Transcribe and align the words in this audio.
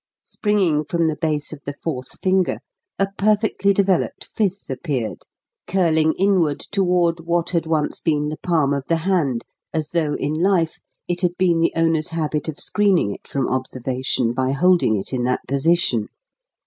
Springing 0.23 0.83
from 0.83 1.05
the 1.07 1.15
base 1.15 1.53
of 1.53 1.61
the 1.63 1.73
fourth 1.73 2.19
finger, 2.21 2.57
a 2.97 3.07
perfectly 3.19 3.71
developed 3.71 4.25
fifth 4.25 4.67
appeared, 4.71 5.21
curling 5.67 6.13
inward 6.13 6.59
toward 6.59 7.19
what 7.19 7.51
had 7.51 7.67
once 7.67 7.99
been 7.99 8.29
the 8.29 8.37
palm 8.37 8.73
of 8.73 8.83
the 8.87 8.95
hand, 8.95 9.45
as 9.71 9.91
though, 9.91 10.15
in 10.15 10.33
life, 10.33 10.79
it 11.07 11.21
had 11.21 11.37
been 11.37 11.59
the 11.59 11.71
owner's 11.75 12.07
habit 12.07 12.47
of 12.49 12.57
screening 12.59 13.13
it 13.13 13.27
from 13.27 13.47
observation 13.47 14.33
by 14.33 14.49
holding 14.51 14.95
it 14.99 15.13
in 15.13 15.21
that 15.23 15.45
position. 15.47 16.07